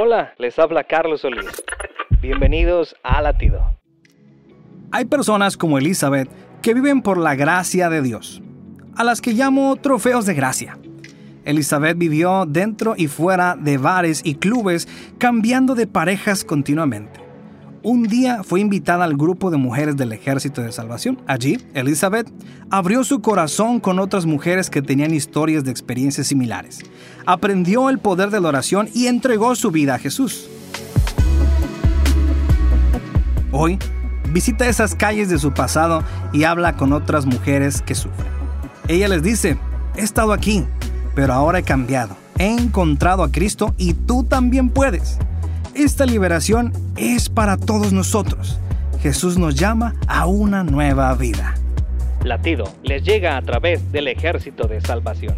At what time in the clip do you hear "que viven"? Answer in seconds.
6.62-7.02